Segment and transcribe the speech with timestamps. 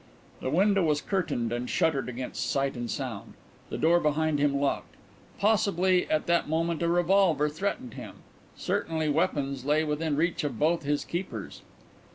[0.41, 3.35] The window was curtained and shuttered against sight and sound,
[3.69, 4.95] the door behind him locked.
[5.37, 8.15] Possibly at that moment a revolver threatened him;
[8.55, 11.61] certainly weapons lay within reach of both his keepers.